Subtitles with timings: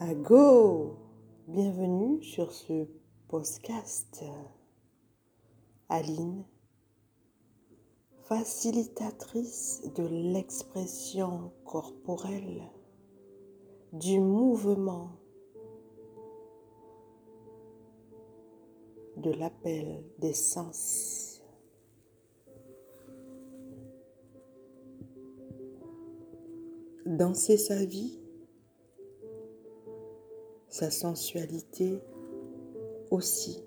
[0.00, 0.96] À go
[1.48, 2.86] Bienvenue sur ce
[3.26, 4.24] podcast.
[5.88, 6.44] Aline,
[8.28, 12.62] facilitatrice de l'expression corporelle,
[13.92, 15.18] du mouvement,
[19.16, 21.42] de l'appel des sens.
[27.04, 28.20] Danser sa vie
[30.68, 32.00] sa sensualité
[33.10, 33.64] aussi.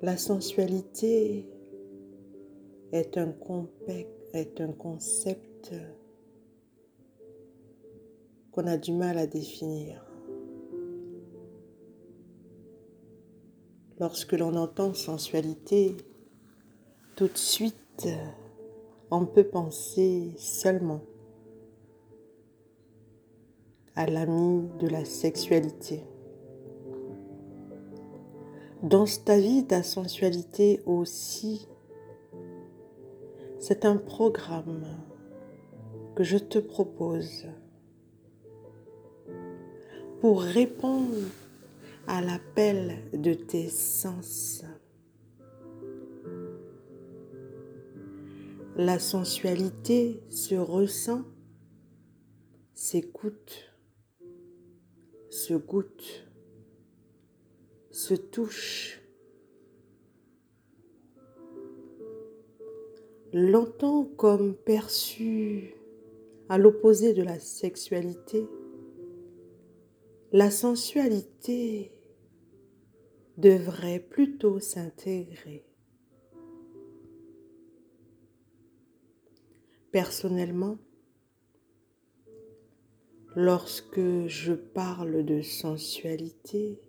[0.00, 1.48] La sensualité
[2.92, 3.32] est un,
[4.72, 5.74] concept
[8.52, 10.04] qu'on a du mal à définir.
[13.98, 15.96] Lorsque l'on entend sensualité,
[17.16, 18.06] tout de suite,
[19.10, 21.00] on peut penser seulement
[23.98, 26.04] à l'ami de la sexualité.
[28.80, 31.66] Dans ta vie, ta sensualité aussi,
[33.58, 34.86] c'est un programme
[36.14, 37.46] que je te propose
[40.20, 41.16] pour répondre
[42.06, 44.62] à l'appel de tes sens.
[48.76, 51.24] La sensualité se ressent,
[52.74, 53.67] s'écoute
[55.38, 56.26] se goûte,
[57.90, 59.00] se touche.
[63.32, 65.74] Longtemps comme perçu
[66.48, 68.46] à l'opposé de la sexualité,
[70.32, 71.92] la sensualité
[73.36, 75.64] devrait plutôt s'intégrer.
[79.92, 80.78] Personnellement,
[83.40, 86.80] Lorsque je parle de sensualité,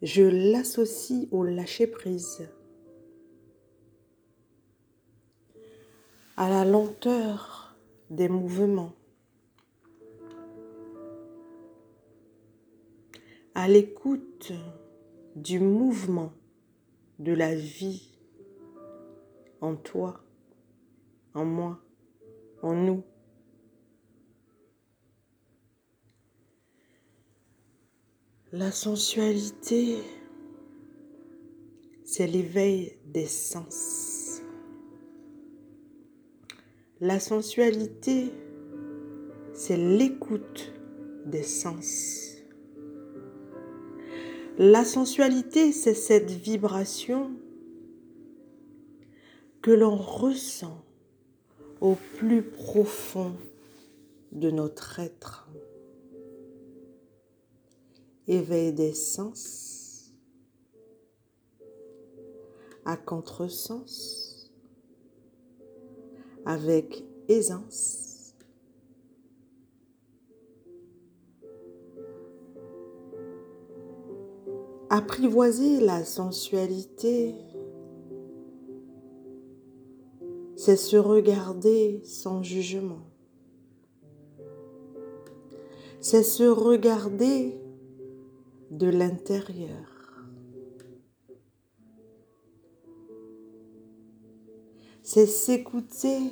[0.00, 2.48] je l'associe au lâcher-prise,
[6.38, 7.76] à la lenteur
[8.08, 8.94] des mouvements,
[13.54, 14.52] à l'écoute
[15.36, 16.32] du mouvement
[17.18, 18.16] de la vie
[19.60, 20.24] en toi,
[21.34, 21.78] en moi
[22.70, 23.02] nous.
[28.52, 29.96] La sensualité,
[32.04, 34.42] c'est l'éveil des sens.
[37.00, 38.30] La sensualité,
[39.54, 40.72] c'est l'écoute
[41.26, 42.36] des sens.
[44.58, 47.32] La sensualité, c'est cette vibration
[49.62, 50.84] que l'on ressent
[51.82, 53.32] au plus profond
[54.30, 55.50] de notre être.
[58.28, 60.12] Éveil des sens
[62.84, 64.52] à contresens
[66.46, 68.36] avec aisance.
[74.88, 77.34] Apprivoiser la sensualité
[80.64, 83.02] c'est se regarder sans jugement.
[86.00, 87.60] C'est se regarder
[88.70, 90.24] de l'intérieur.
[95.02, 96.30] C'est s'écouter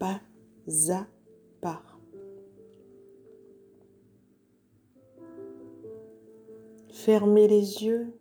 [0.00, 0.20] pas
[0.90, 1.06] à
[1.60, 1.84] pas.
[6.90, 8.12] Fermer les yeux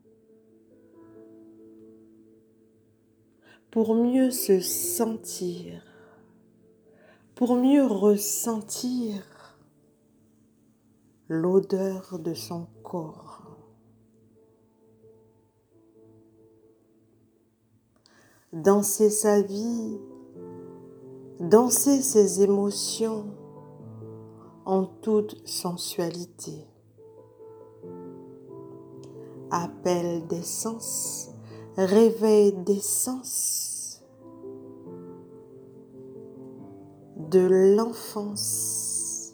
[3.74, 5.82] pour mieux se sentir,
[7.34, 9.58] pour mieux ressentir
[11.28, 13.58] l'odeur de son corps.
[18.52, 19.98] Danser sa vie,
[21.40, 23.26] danser ses émotions
[24.66, 26.68] en toute sensualité.
[29.50, 31.33] Appel des sens
[31.78, 34.02] réveil des sens
[37.18, 39.34] de l'enfance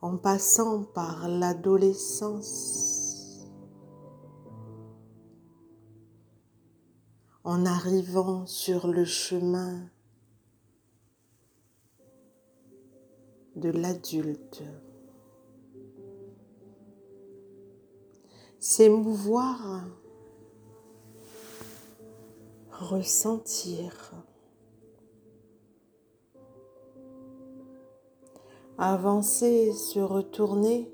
[0.00, 3.46] en passant par l'adolescence,
[7.44, 9.90] en arrivant sur le chemin
[13.56, 14.62] de l'adulte.
[18.58, 19.86] S'émouvoir
[22.78, 24.12] ressentir,
[28.78, 30.88] avancer, se retourner,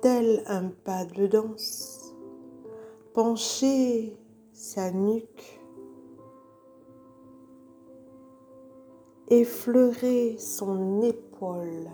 [0.00, 2.14] tel un pas de danse,
[3.12, 4.16] pencher
[4.52, 5.60] sa nuque,
[9.28, 11.90] effleurer son épaule.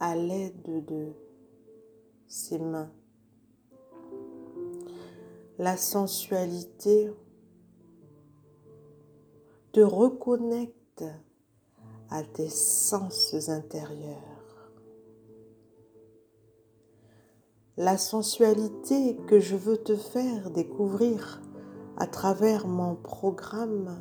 [0.00, 1.12] À l'aide de
[2.26, 2.90] ses mains.
[5.58, 7.12] La sensualité
[9.70, 11.04] te reconnecte
[12.10, 14.72] à tes sens intérieurs.
[17.76, 21.40] La sensualité que je veux te faire découvrir
[21.98, 23.96] à travers mon programme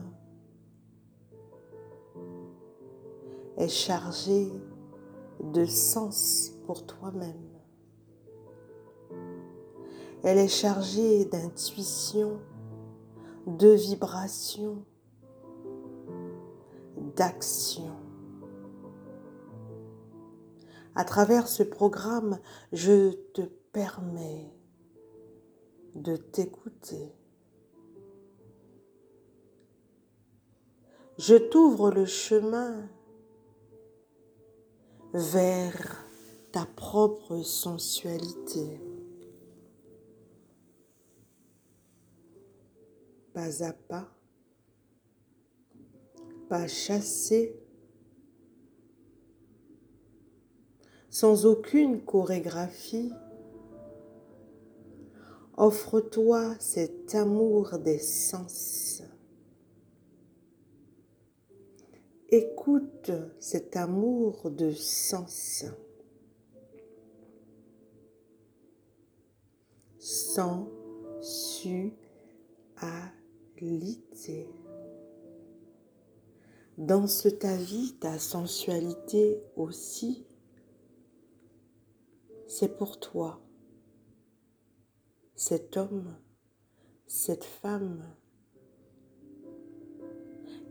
[3.57, 4.51] est chargée
[5.39, 7.52] de sens pour toi-même.
[10.23, 12.39] Elle est chargée d'intuition,
[13.45, 14.85] de vibration,
[17.17, 17.91] d'action.
[20.95, 22.39] À travers ce programme,
[22.71, 23.41] je te
[23.73, 24.53] permets
[25.95, 27.13] de t'écouter.
[31.17, 32.87] Je t'ouvre le chemin
[35.13, 36.05] vers
[36.53, 38.79] ta propre sensualité.
[43.33, 44.07] Pas à pas,
[46.49, 47.59] pas chassé,
[51.09, 53.11] sans aucune chorégraphie,
[55.57, 59.01] offre-toi cet amour des sens.
[62.29, 65.65] Écoute cet amour de sens.
[69.97, 70.83] Sensualité.
[76.77, 80.25] Danse ta vie, ta sensualité aussi.
[82.47, 83.41] C'est pour toi.
[85.35, 86.15] Cet homme,
[87.07, 88.03] cette femme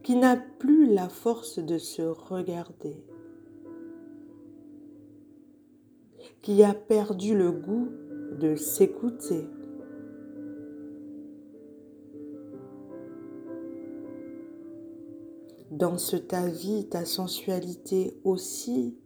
[0.02, 3.05] qui n'a plus la force de se regarder,
[6.43, 7.88] qui a perdu le goût
[8.40, 9.46] de s'écouter.
[15.82, 18.96] Danse ta vie, ta sensualité aussi.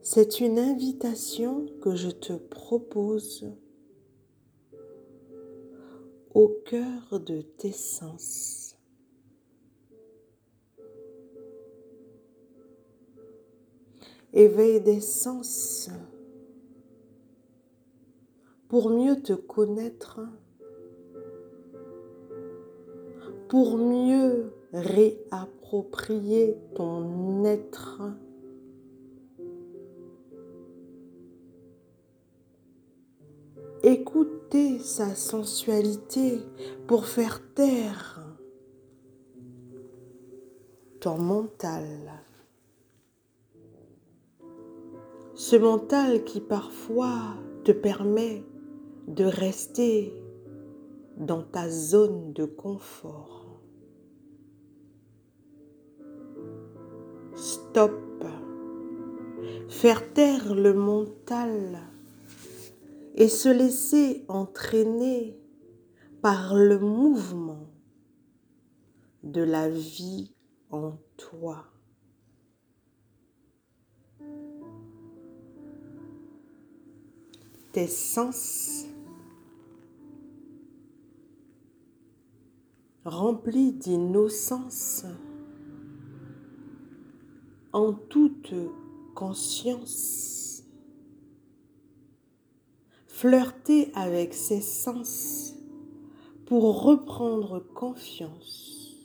[0.00, 3.46] C'est une invitation que je te propose
[6.34, 8.76] au cœur de tes sens.
[14.32, 15.90] éveil des sens
[18.66, 20.18] pour mieux te connaître,
[23.48, 28.02] pour mieux réapproprier ton être.
[33.82, 36.40] Écouter sa sensualité
[36.86, 38.20] pour faire taire
[41.00, 42.12] ton mental.
[45.34, 47.34] Ce mental qui parfois
[47.64, 48.44] te permet
[49.08, 50.14] de rester
[51.16, 53.41] dans ta zone de confort.
[57.36, 58.24] Stop.
[59.68, 61.78] Faire taire le mental
[63.14, 65.38] et se laisser entraîner
[66.20, 67.66] par le mouvement
[69.22, 70.34] de la vie
[70.70, 71.72] en toi.
[77.72, 78.84] tes sens
[83.04, 85.06] remplis d'innocence
[87.72, 88.54] en toute
[89.14, 90.64] conscience.
[93.06, 95.54] Flirter avec ses sens
[96.46, 98.96] pour reprendre confiance.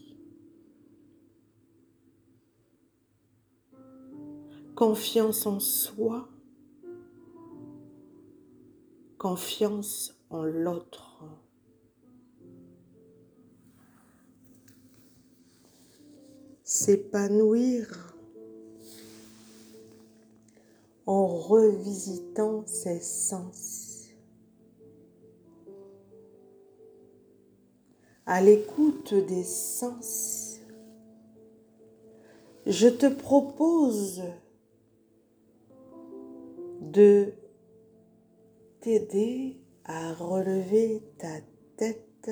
[4.76, 6.30] Confiance en soi
[9.18, 11.24] confiance en l'autre.
[16.64, 18.07] S'épanouir
[21.38, 24.10] revisitant ses sens.
[28.26, 30.60] À l'écoute des sens,
[32.66, 34.24] je te propose
[36.82, 37.34] de
[38.82, 41.40] t'aider à relever ta
[41.78, 42.32] tête,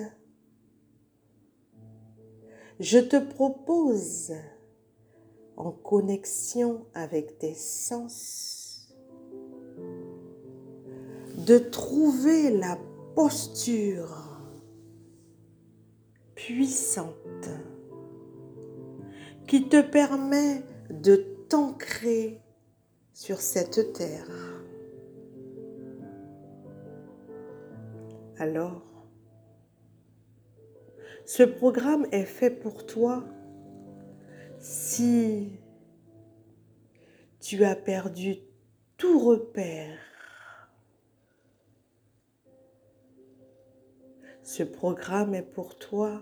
[2.80, 4.34] je te propose,
[5.56, 8.65] en connexion avec tes sens,
[11.46, 12.75] de trouver la
[13.14, 14.42] posture
[16.34, 17.50] puissante
[19.48, 21.16] qui te permet de
[21.48, 22.42] t'ancrer
[23.14, 24.28] sur cette terre.
[28.40, 28.82] Alors,
[31.25, 33.24] ce programme est fait pour toi
[34.58, 35.60] si
[37.40, 38.38] tu as perdu
[38.98, 40.15] tout repère.
[44.46, 46.22] Ce programme est pour toi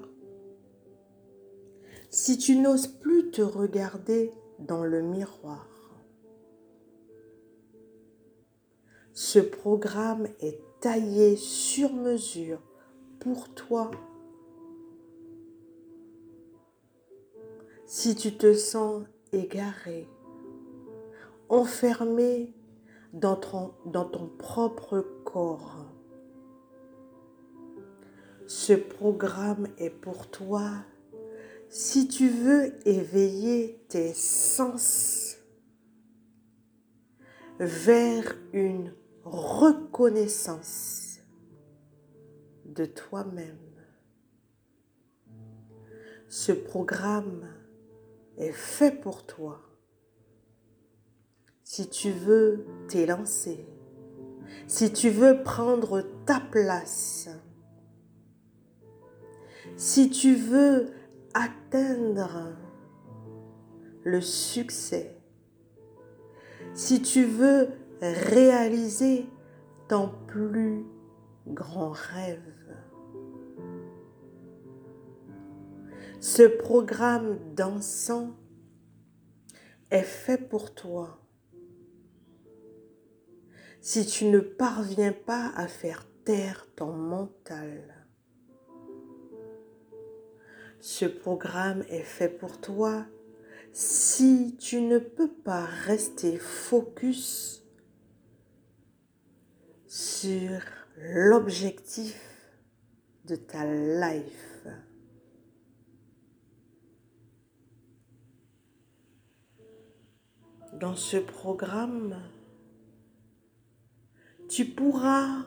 [2.09, 5.67] si tu n'oses plus te regarder dans le miroir.
[9.11, 12.61] Ce programme est taillé sur mesure
[13.19, 13.91] pour toi.
[17.85, 19.03] Si tu te sens
[19.33, 20.07] égaré,
[21.49, 22.53] enfermé
[23.11, 25.93] dans ton, dans ton propre corps,
[28.55, 30.69] ce programme est pour toi
[31.69, 35.37] si tu veux éveiller tes sens
[37.57, 38.93] vers une
[39.23, 41.17] reconnaissance
[42.65, 43.57] de toi-même,
[46.29, 47.47] ce programme
[48.37, 49.61] est fait pour toi.
[51.63, 53.65] Si tu veux t'élancer,
[54.67, 57.29] si tu veux prendre ta place,
[59.75, 60.91] si tu veux
[61.33, 62.55] atteindre
[64.03, 65.17] le succès,
[66.73, 67.69] si tu veux
[68.01, 69.27] réaliser
[69.87, 70.85] ton plus
[71.47, 72.39] grand rêve,
[76.19, 78.31] ce programme dansant
[79.91, 81.19] est fait pour toi.
[83.81, 88.02] Si tu ne parviens pas à faire taire ton mental,
[90.83, 93.05] ce programme est fait pour toi
[93.71, 97.63] si tu ne peux pas rester focus
[99.87, 100.59] sur
[100.97, 102.19] l'objectif
[103.23, 104.67] de ta life.
[110.73, 112.21] Dans ce programme,
[114.49, 115.45] tu pourras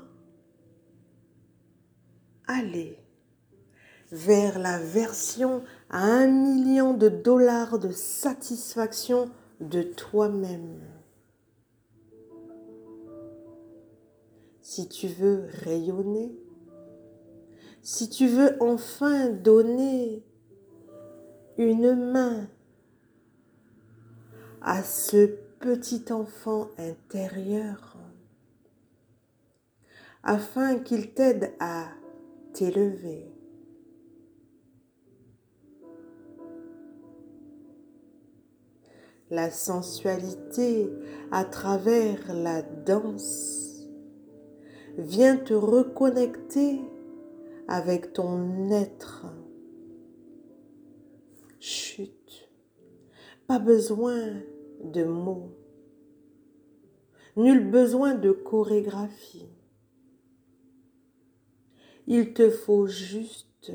[2.47, 3.05] aller
[4.12, 10.80] vers la version à un million de dollars de satisfaction de toi-même.
[14.62, 16.36] Si tu veux rayonner,
[17.82, 20.25] si tu veux enfin donner
[21.56, 22.48] une main
[24.60, 25.26] à ce
[25.60, 27.96] petit enfant intérieur
[30.22, 31.86] afin qu'il t'aide à
[32.52, 33.36] t'élever,
[39.30, 40.88] la sensualité
[41.30, 43.88] à travers la danse.
[44.97, 46.80] Viens te reconnecter
[47.68, 49.26] avec ton être.
[51.59, 52.49] Chute.
[53.47, 54.42] Pas besoin
[54.85, 55.50] de mots.
[57.37, 59.49] Nul besoin de chorégraphie.
[62.06, 63.73] Il te faut juste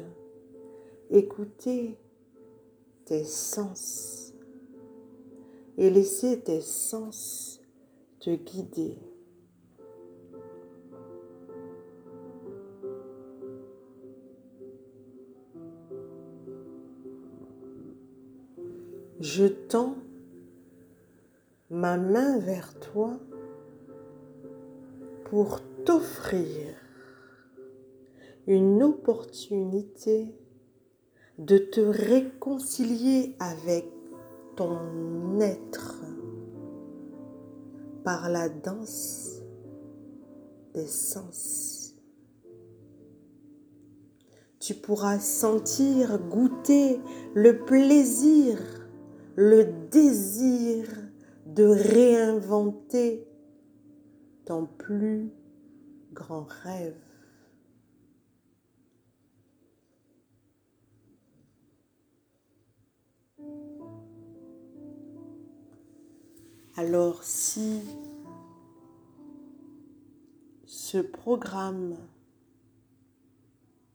[1.10, 2.00] écouter
[3.06, 4.31] tes sens
[5.78, 7.62] et laisser tes sens
[8.20, 8.98] te guider.
[19.20, 19.98] Je tends
[21.70, 23.20] ma main vers toi
[25.26, 26.76] pour t'offrir
[28.48, 30.36] une opportunité
[31.38, 33.86] de te réconcilier avec
[34.56, 36.02] ton être
[38.04, 39.42] par la danse
[40.74, 41.96] des sens.
[44.60, 47.00] Tu pourras sentir, goûter
[47.34, 48.60] le plaisir,
[49.36, 50.86] le désir
[51.48, 53.28] de réinventer
[54.46, 55.32] ton plus
[56.14, 57.11] grand rêve.
[66.84, 67.80] Alors si
[70.66, 71.96] ce programme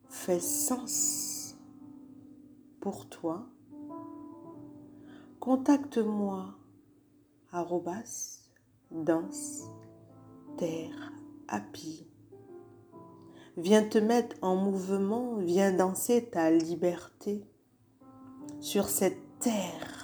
[0.09, 1.57] fait sens
[2.79, 3.45] pour toi,
[5.41, 6.55] contacte-moi
[8.93, 9.65] danse
[10.57, 11.13] terre
[11.49, 12.07] happy.
[13.57, 17.43] Viens te mettre en mouvement, viens danser ta liberté
[18.61, 19.96] sur cette terre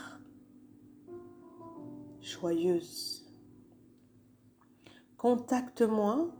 [5.16, 6.30] Contacte-moi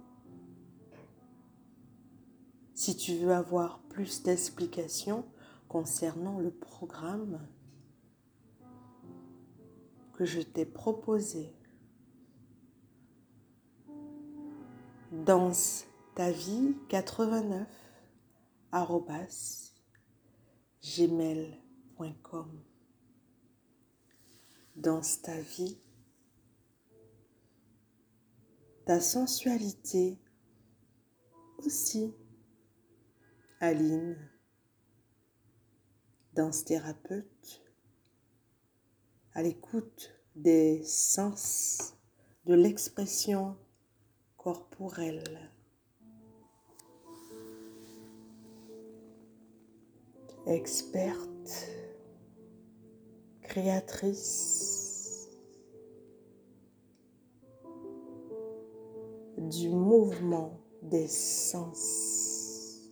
[2.75, 5.25] si tu veux avoir plus d'explications
[5.69, 7.41] concernant le programme
[10.13, 11.55] que je t'ai proposé.
[15.13, 15.85] Danse
[16.15, 17.69] ta vie 89
[20.83, 22.63] gmail.com
[24.77, 25.79] Danse ta vie,
[29.01, 30.19] sensualité
[31.59, 32.15] aussi
[33.61, 34.17] Aline,
[36.35, 37.63] danse thérapeute,
[39.35, 41.95] à l'écoute des sens,
[42.45, 43.57] de l'expression
[44.37, 45.53] corporelle.
[50.47, 51.69] Experte,
[53.43, 54.82] créatrice
[59.49, 62.91] du mouvement des sens.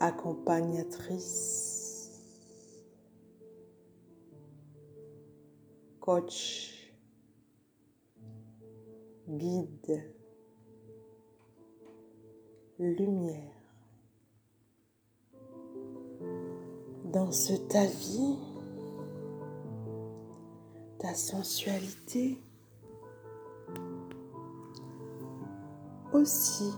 [0.00, 2.10] Accompagnatrice,
[6.00, 6.92] coach,
[9.28, 10.02] guide,
[12.78, 13.38] lumière.
[17.12, 18.38] Dans ce ta vie,
[20.98, 22.40] ta sensualité
[26.12, 26.74] aussi